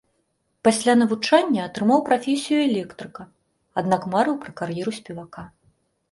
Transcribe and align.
Пасля 0.67 0.93
навучання 1.01 1.65
атрымаў 1.69 1.99
прафесію 2.07 2.61
электрыка, 2.69 3.21
аднак 3.81 4.01
марыў 4.15 4.35
пра 4.47 4.51
кар'еру 4.63 4.91
спевака. 4.99 5.43